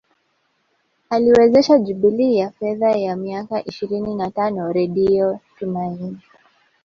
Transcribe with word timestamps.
Aliwezesha 1.09 1.79
jubilei 1.79 2.37
ya 2.37 2.51
fedha 2.51 2.91
ya 2.91 3.15
miaka 3.15 3.63
ishirini 3.65 4.15
na 4.15 4.31
tano 4.31 4.71
redio 4.73 5.39
Tumaini 5.59 6.17